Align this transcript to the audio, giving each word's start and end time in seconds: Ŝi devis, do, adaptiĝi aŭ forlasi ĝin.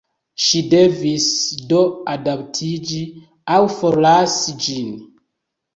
Ŝi 0.43 0.61
devis, 0.69 1.27
do, 1.73 1.83
adaptiĝi 2.15 3.05
aŭ 3.59 3.63
forlasi 3.79 4.61
ĝin. 4.67 4.95